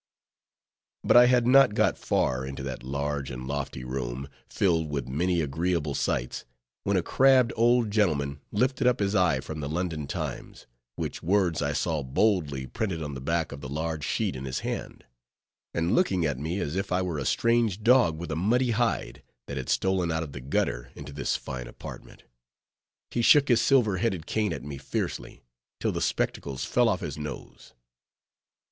But 1.03 1.15
I 1.15 1.27
had 1.27 1.45
not 1.45 1.75
got 1.75 1.95
far 1.95 2.43
into 2.43 2.63
that 2.63 2.81
large 2.81 3.29
and 3.29 3.47
lofty 3.47 3.83
room, 3.83 4.27
filled 4.49 4.89
with 4.89 5.07
many 5.07 5.41
agreeable 5.41 5.93
sights, 5.93 6.43
when 6.83 6.97
a 6.97 7.03
crabbed 7.03 7.53
old 7.55 7.91
gentleman 7.91 8.39
lifted 8.51 8.87
up 8.87 8.99
his 8.99 9.13
eye 9.13 9.41
from 9.41 9.59
the 9.59 9.69
London 9.69 10.07
Times, 10.07 10.65
which 10.95 11.21
words 11.21 11.61
I 11.61 11.73
saw 11.73 12.01
boldly 12.01 12.65
printed 12.65 13.03
on 13.03 13.13
the 13.13 13.21
back 13.21 13.51
of 13.51 13.61
the 13.61 13.69
large 13.69 14.03
sheet 14.03 14.35
in 14.35 14.45
his 14.45 14.61
hand, 14.61 15.05
and 15.71 15.93
looking 15.93 16.25
at 16.25 16.39
me 16.39 16.59
as 16.61 16.75
if 16.75 16.91
I 16.91 17.03
were 17.03 17.19
a 17.19 17.23
strange 17.25 17.83
dog 17.83 18.17
with 18.17 18.31
a 18.31 18.35
muddy 18.35 18.71
hide, 18.71 19.21
that 19.45 19.57
had 19.57 19.69
stolen 19.69 20.11
out 20.11 20.23
of 20.23 20.31
the 20.31 20.41
gutter 20.41 20.91
into 20.95 21.13
this 21.13 21.35
fine 21.35 21.67
apartment, 21.67 22.23
he 23.11 23.21
shook 23.21 23.49
his 23.49 23.61
silver 23.61 23.97
headed 23.97 24.25
cane 24.25 24.51
at 24.51 24.63
me 24.63 24.79
fiercely, 24.79 25.43
till 25.79 25.91
the 25.91 26.01
spectacles 26.01 26.65
fell 26.65 26.89
off 26.89 27.01
his 27.01 27.19
nose. 27.19 27.75